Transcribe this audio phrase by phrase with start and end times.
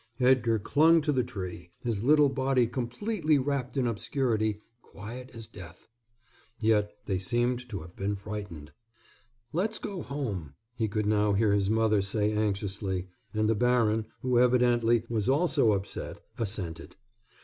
[0.19, 5.87] Edgar clung to the tree, his little body completely wrapped in obscurity, quiet as death.
[6.59, 8.71] Yet they seemed to have been frightened.
[9.53, 14.39] "Let's go home," he could now hear his mother say anxiously, and the baron, who,
[14.39, 16.95] evidently, was also upset, assented.